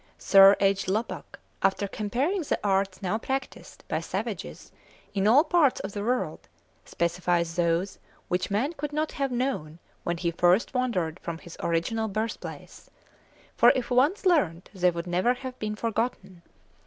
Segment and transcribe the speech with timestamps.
[0.17, 0.73] Sir J.
[0.87, 4.71] Lubbock, after comparing the arts now practised by savages
[5.13, 6.47] in all parts of the world,
[6.83, 12.07] specifies those which man could not have known, when he first wandered from his original
[12.07, 12.89] birthplace;
[13.55, 16.41] for if once learnt they would never have been forgotten.